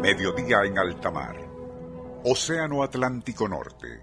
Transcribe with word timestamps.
Mediodía 0.00 0.64
en 0.64 0.78
alta 0.78 1.10
mar. 1.10 1.36
Océano 2.24 2.82
Atlántico 2.82 3.48
Norte. 3.48 4.00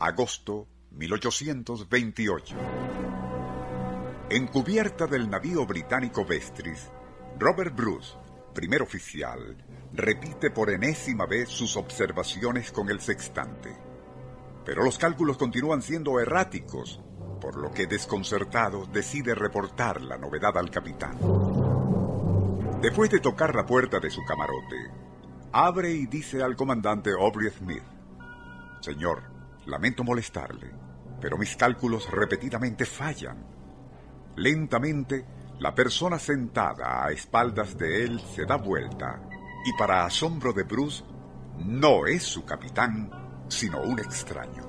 Agosto 0.00 0.68
1828. 0.92 2.56
En 4.30 4.46
cubierta 4.46 5.06
del 5.06 5.28
navío 5.28 5.66
británico 5.66 6.24
Vestris, 6.24 6.90
Robert 7.38 7.74
Bruce, 7.74 8.16
primer 8.54 8.82
oficial, 8.82 9.56
repite 9.92 10.50
por 10.50 10.70
enésima 10.70 11.26
vez 11.26 11.48
sus 11.48 11.76
observaciones 11.76 12.72
con 12.72 12.88
el 12.88 13.00
sextante. 13.00 13.83
Pero 14.64 14.84
los 14.84 14.98
cálculos 14.98 15.36
continúan 15.36 15.82
siendo 15.82 16.18
erráticos, 16.20 17.00
por 17.40 17.56
lo 17.56 17.70
que 17.70 17.86
desconcertado 17.86 18.86
decide 18.86 19.34
reportar 19.34 20.00
la 20.00 20.16
novedad 20.16 20.56
al 20.56 20.70
capitán. 20.70 21.18
Después 22.80 23.10
de 23.10 23.20
tocar 23.20 23.54
la 23.54 23.66
puerta 23.66 24.00
de 24.00 24.10
su 24.10 24.24
camarote, 24.24 24.90
abre 25.52 25.90
y 25.92 26.06
dice 26.06 26.42
al 26.42 26.56
comandante 26.56 27.10
Aubrey 27.12 27.50
Smith, 27.50 27.82
Señor, 28.80 29.22
lamento 29.66 30.04
molestarle, 30.04 30.70
pero 31.20 31.38
mis 31.38 31.56
cálculos 31.56 32.10
repetidamente 32.10 32.84
fallan. 32.84 33.46
Lentamente, 34.36 35.24
la 35.58 35.74
persona 35.74 36.18
sentada 36.18 37.04
a 37.04 37.10
espaldas 37.10 37.78
de 37.78 38.04
él 38.04 38.20
se 38.20 38.44
da 38.44 38.56
vuelta 38.56 39.22
y 39.64 39.72
para 39.78 40.04
asombro 40.04 40.52
de 40.52 40.64
Bruce, 40.64 41.04
no 41.58 42.06
es 42.06 42.22
su 42.22 42.44
capitán, 42.44 43.23
sino 43.48 43.80
un 43.80 43.98
extraño. 43.98 44.62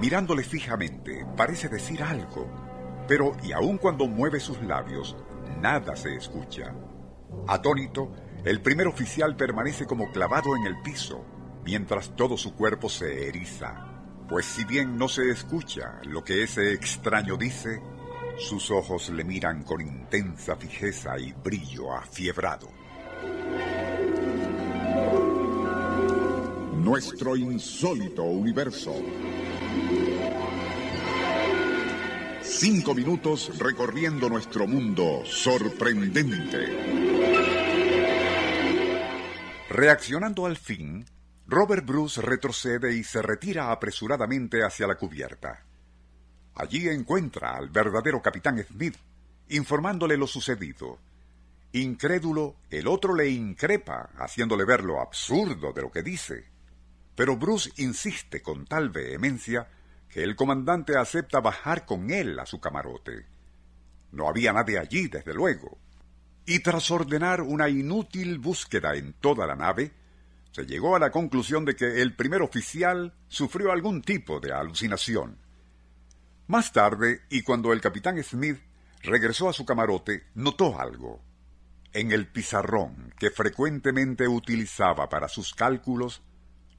Mirándole 0.00 0.42
fijamente, 0.42 1.26
parece 1.36 1.68
decir 1.68 2.02
algo, 2.02 2.50
pero 3.06 3.32
y 3.42 3.52
aun 3.52 3.76
cuando 3.76 4.06
mueve 4.06 4.40
sus 4.40 4.60
labios, 4.62 5.16
nada 5.60 5.94
se 5.94 6.14
escucha. 6.16 6.74
Atónito, 7.46 8.10
el 8.44 8.62
primer 8.62 8.86
oficial 8.86 9.36
permanece 9.36 9.84
como 9.86 10.10
clavado 10.10 10.56
en 10.56 10.66
el 10.66 10.80
piso, 10.80 11.24
mientras 11.64 12.16
todo 12.16 12.36
su 12.36 12.54
cuerpo 12.54 12.88
se 12.88 13.28
eriza, 13.28 13.90
pues 14.28 14.46
si 14.46 14.64
bien 14.64 14.96
no 14.96 15.08
se 15.08 15.28
escucha 15.28 16.00
lo 16.04 16.24
que 16.24 16.44
ese 16.44 16.72
extraño 16.72 17.36
dice, 17.36 17.82
sus 18.40 18.70
ojos 18.70 19.10
le 19.10 19.22
miran 19.22 19.62
con 19.62 19.80
intensa 19.80 20.56
fijeza 20.56 21.18
y 21.18 21.32
brillo 21.32 21.92
afiebrado. 21.92 22.70
Nuestro 26.74 27.36
insólito 27.36 28.24
universo. 28.24 28.94
Cinco 32.42 32.94
minutos 32.94 33.58
recorriendo 33.58 34.28
nuestro 34.28 34.66
mundo 34.66 35.22
sorprendente. 35.26 36.66
Reaccionando 39.68 40.46
al 40.46 40.56
fin, 40.56 41.04
Robert 41.46 41.84
Bruce 41.84 42.20
retrocede 42.22 42.96
y 42.96 43.04
se 43.04 43.22
retira 43.22 43.70
apresuradamente 43.70 44.64
hacia 44.64 44.86
la 44.86 44.96
cubierta. 44.96 45.69
Allí 46.54 46.88
encuentra 46.88 47.56
al 47.56 47.68
verdadero 47.68 48.20
capitán 48.20 48.62
Smith, 48.62 48.96
informándole 49.48 50.16
lo 50.16 50.26
sucedido. 50.26 50.98
Incrédulo, 51.72 52.56
el 52.70 52.88
otro 52.88 53.14
le 53.14 53.28
increpa, 53.28 54.10
haciéndole 54.18 54.64
ver 54.64 54.84
lo 54.84 55.00
absurdo 55.00 55.72
de 55.72 55.82
lo 55.82 55.90
que 55.90 56.02
dice. 56.02 56.44
Pero 57.14 57.36
Bruce 57.36 57.70
insiste 57.76 58.42
con 58.42 58.66
tal 58.66 58.90
vehemencia 58.90 59.68
que 60.08 60.22
el 60.22 60.34
comandante 60.34 60.96
acepta 60.96 61.40
bajar 61.40 61.86
con 61.86 62.10
él 62.10 62.38
a 62.38 62.46
su 62.46 62.60
camarote. 62.60 63.26
No 64.12 64.28
había 64.28 64.52
nadie 64.52 64.78
allí, 64.78 65.06
desde 65.08 65.32
luego. 65.32 65.78
Y 66.46 66.60
tras 66.60 66.90
ordenar 66.90 67.42
una 67.42 67.68
inútil 67.68 68.38
búsqueda 68.38 68.96
en 68.96 69.12
toda 69.12 69.46
la 69.46 69.54
nave, 69.54 69.92
se 70.50 70.66
llegó 70.66 70.96
a 70.96 70.98
la 70.98 71.12
conclusión 71.12 71.64
de 71.64 71.76
que 71.76 72.02
el 72.02 72.16
primer 72.16 72.42
oficial 72.42 73.14
sufrió 73.28 73.70
algún 73.70 74.02
tipo 74.02 74.40
de 74.40 74.52
alucinación. 74.52 75.38
Más 76.50 76.72
tarde, 76.72 77.20
y 77.30 77.42
cuando 77.42 77.72
el 77.72 77.80
capitán 77.80 78.20
Smith 78.24 78.58
regresó 79.04 79.48
a 79.48 79.52
su 79.52 79.64
camarote, 79.64 80.24
notó 80.34 80.80
algo. 80.80 81.22
En 81.92 82.10
el 82.10 82.26
pizarrón 82.26 83.14
que 83.20 83.30
frecuentemente 83.30 84.26
utilizaba 84.26 85.08
para 85.08 85.28
sus 85.28 85.54
cálculos, 85.54 86.22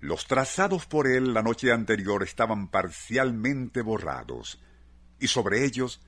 los 0.02 0.28
trazados 0.28 0.88
por 0.88 1.08
él 1.08 1.34
la 1.34 1.42
noche 1.42 1.72
anterior 1.72 2.22
estaban 2.22 2.68
parcialmente 2.68 3.82
borrados, 3.82 4.60
y 5.22 5.28
sobre 5.28 5.64
ellos 5.64 6.02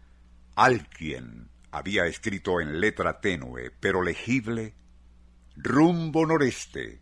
alguien 0.55 1.49
había 1.71 2.05
escrito 2.05 2.59
en 2.59 2.81
letra 2.81 3.21
tenue 3.21 3.71
pero 3.79 4.03
legible 4.03 4.73
rumbo 5.55 6.25
noreste. 6.25 6.99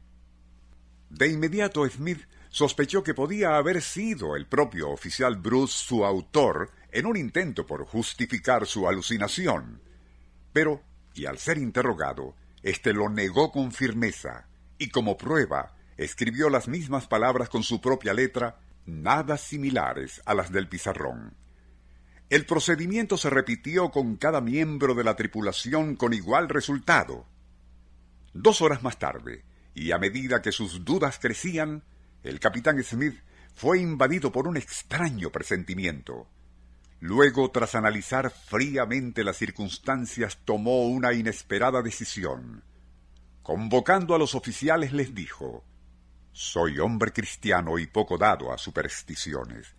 De 1.09 1.27
inmediato 1.27 1.89
Smith 1.89 2.21
sospechó 2.51 3.01
que 3.01 3.13
podía 3.13 3.55
haber 3.55 3.81
sido 3.81 4.35
el 4.35 4.45
propio 4.45 4.89
oficial 4.89 5.37
Bruce 5.37 5.73
su 5.73 6.05
autor 6.05 6.69
en 6.91 7.05
un 7.05 7.15
intento 7.15 7.65
por 7.65 7.85
justificar 7.85 8.67
su 8.67 8.87
alucinación. 8.87 9.81
Pero, 10.51 10.83
y 11.15 11.25
al 11.25 11.37
ser 11.37 11.57
interrogado, 11.57 12.35
éste 12.61 12.93
lo 12.93 13.09
negó 13.09 13.51
con 13.51 13.71
firmeza, 13.71 14.47
y 14.77 14.89
como 14.89 15.17
prueba 15.17 15.75
escribió 15.97 16.49
las 16.49 16.67
mismas 16.67 17.07
palabras 17.07 17.47
con 17.47 17.63
su 17.63 17.79
propia 17.79 18.13
letra, 18.13 18.59
nada 18.85 19.37
similares 19.37 20.21
a 20.25 20.33
las 20.33 20.51
del 20.51 20.67
pizarrón. 20.67 21.35
El 22.29 22.45
procedimiento 22.45 23.17
se 23.17 23.29
repitió 23.29 23.91
con 23.91 24.17
cada 24.17 24.41
miembro 24.41 24.93
de 24.93 25.03
la 25.05 25.15
tripulación 25.15 25.95
con 25.95 26.13
igual 26.13 26.49
resultado. 26.49 27.25
Dos 28.33 28.61
horas 28.61 28.83
más 28.83 28.99
tarde, 28.99 29.45
y 29.73 29.91
a 29.91 29.97
medida 29.97 30.41
que 30.41 30.51
sus 30.51 30.83
dudas 30.83 31.19
crecían, 31.19 31.83
el 32.23 32.39
capitán 32.39 32.81
Smith 32.83 33.19
fue 33.53 33.79
invadido 33.79 34.31
por 34.31 34.47
un 34.47 34.57
extraño 34.57 35.31
presentimiento. 35.31 36.27
Luego, 36.99 37.49
tras 37.51 37.75
analizar 37.75 38.29
fríamente 38.29 39.23
las 39.23 39.37
circunstancias, 39.37 40.39
tomó 40.45 40.87
una 40.87 41.13
inesperada 41.13 41.81
decisión. 41.81 42.63
Convocando 43.41 44.13
a 44.13 44.19
los 44.19 44.35
oficiales 44.35 44.93
les 44.93 45.15
dijo 45.15 45.63
Soy 46.31 46.79
hombre 46.79 47.11
cristiano 47.11 47.79
y 47.79 47.87
poco 47.87 48.17
dado 48.17 48.53
a 48.53 48.57
supersticiones, 48.57 49.73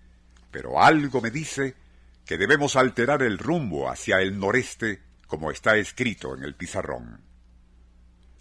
pero 0.51 0.83
algo 0.83 1.21
me 1.21 1.31
dice 1.31 1.77
que 2.25 2.37
debemos 2.37 2.77
alterar 2.77 3.23
el 3.23 3.39
rumbo 3.39 3.89
hacia 3.89 4.21
el 4.21 4.39
noreste 4.39 5.03
como 5.27 5.51
está 5.51 5.77
escrito 5.77 6.37
en 6.37 6.45
el 6.45 6.55
pizarrón. 6.55 7.23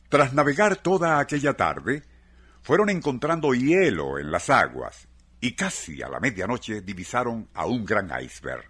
Tras 0.09 0.33
navegar 0.33 0.75
toda 0.75 1.19
aquella 1.19 1.53
tarde, 1.53 2.03
fueron 2.61 2.89
encontrando 2.89 3.53
hielo 3.53 4.19
en 4.19 4.31
las 4.31 4.49
aguas 4.49 5.07
y 5.39 5.53
casi 5.53 6.01
a 6.01 6.09
la 6.09 6.19
medianoche 6.19 6.81
divisaron 6.81 7.49
a 7.53 7.65
un 7.65 7.83
gran 7.83 8.11
iceberg. 8.23 8.69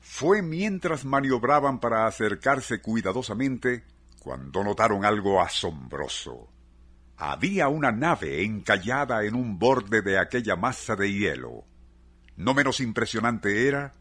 Fue 0.00 0.42
mientras 0.42 1.04
maniobraban 1.04 1.80
para 1.80 2.06
acercarse 2.06 2.80
cuidadosamente 2.80 3.84
cuando 4.18 4.62
notaron 4.62 5.04
algo 5.04 5.40
asombroso. 5.40 6.50
Había 7.16 7.68
una 7.68 7.92
nave 7.92 8.42
encallada 8.44 9.24
en 9.24 9.34
un 9.34 9.58
borde 9.58 10.02
de 10.02 10.18
aquella 10.18 10.56
masa 10.56 10.96
de 10.96 11.12
hielo. 11.12 11.64
No 12.36 12.52
menos 12.52 12.80
impresionante 12.80 13.68
era 13.68 13.92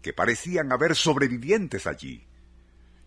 que 0.00 0.12
parecían 0.12 0.72
haber 0.72 0.96
sobrevivientes 0.96 1.86
allí. 1.86 2.26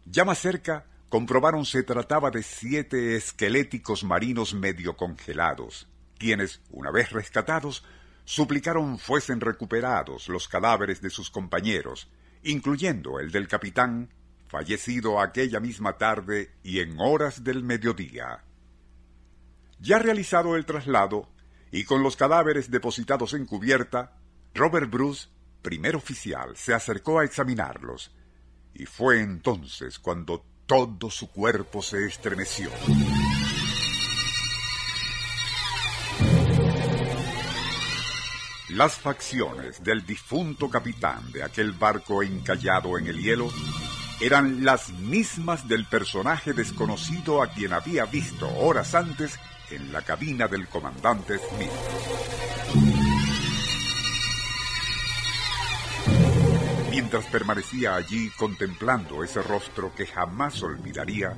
Ya 0.05 0.23
más 0.23 0.37
cerca 0.37 0.85
comprobaron 1.15 1.65
se 1.65 1.81
trataba 1.83 2.29
de 2.29 2.43
siete 2.43 3.15
esqueléticos 3.15 4.03
marinos 4.03 4.53
medio 4.53 4.97
congelados, 4.97 5.87
quienes, 6.17 6.59
una 6.71 6.91
vez 6.91 7.11
rescatados, 7.11 7.85
suplicaron 8.25 8.99
fuesen 8.99 9.39
recuperados 9.39 10.27
los 10.27 10.49
cadáveres 10.49 10.99
de 10.99 11.09
sus 11.09 11.31
compañeros, 11.31 12.09
incluyendo 12.43 13.21
el 13.21 13.31
del 13.31 13.47
capitán, 13.47 14.09
fallecido 14.49 15.21
aquella 15.21 15.61
misma 15.61 15.97
tarde 15.97 16.51
y 16.63 16.81
en 16.81 16.99
horas 16.99 17.45
del 17.45 17.63
mediodía. 17.63 18.43
Ya 19.79 19.99
realizado 19.99 20.57
el 20.57 20.65
traslado, 20.65 21.29
y 21.71 21.85
con 21.85 22.03
los 22.03 22.17
cadáveres 22.17 22.69
depositados 22.69 23.33
en 23.33 23.45
cubierta, 23.45 24.17
Robert 24.53 24.91
Bruce, 24.91 25.29
primer 25.61 25.95
oficial, 25.95 26.57
se 26.57 26.73
acercó 26.73 27.19
a 27.19 27.23
examinarlos, 27.23 28.13
y 28.73 28.85
fue 28.85 29.21
entonces 29.21 29.97
cuando 29.97 30.43
todo 30.65 31.09
su 31.09 31.29
cuerpo 31.29 31.81
se 31.81 32.05
estremeció. 32.05 32.69
Las 38.69 38.95
facciones 38.95 39.83
del 39.83 40.05
difunto 40.05 40.69
capitán 40.69 41.31
de 41.31 41.43
aquel 41.43 41.71
barco 41.71 42.23
encallado 42.23 42.97
en 42.97 43.07
el 43.07 43.21
hielo 43.21 43.49
eran 44.19 44.65
las 44.65 44.89
mismas 44.89 45.67
del 45.67 45.85
personaje 45.85 46.53
desconocido 46.53 47.41
a 47.41 47.47
quien 47.47 47.73
había 47.73 48.05
visto 48.05 48.49
horas 48.57 48.95
antes 48.95 49.39
en 49.69 49.93
la 49.93 50.01
cabina 50.01 50.47
del 50.47 50.67
comandante 50.67 51.37
Smith. 51.37 52.94
Mientras 56.95 57.25
permanecía 57.25 57.95
allí 57.95 58.29
contemplando 58.37 59.21
ese 59.21 59.41
rostro 59.41 59.93
que 59.93 60.05
jamás 60.05 60.63
olvidaría, 60.63 61.33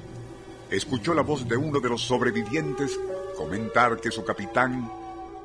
escuchó 0.69 1.15
la 1.15 1.23
voz 1.23 1.47
de 1.47 1.57
uno 1.57 1.79
de 1.79 1.89
los 1.89 2.03
sobrevivientes 2.03 2.99
comentar 3.35 3.99
que 3.99 4.11
su 4.11 4.23
capitán 4.23 4.87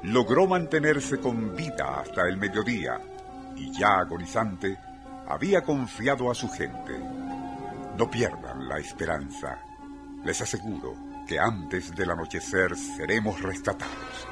logró 0.03 0.47
mantenerse 0.47 1.19
con 1.19 1.57
vida 1.57 2.01
hasta 2.01 2.29
el 2.29 2.37
mediodía 2.37 3.01
y 3.57 3.73
ya 3.73 4.01
agonizante 4.01 4.77
había 5.27 5.63
confiado 5.63 6.31
a 6.31 6.35
su 6.35 6.51
gente. 6.51 6.93
No 7.97 8.11
pierdan 8.11 8.69
la 8.69 8.81
esperanza. 8.81 9.61
Les 10.27 10.39
aseguro 10.43 10.95
que 11.27 11.39
antes 11.39 11.91
del 11.97 12.11
anochecer 12.11 12.77
seremos 12.77 13.41
rescatados. 13.41 14.32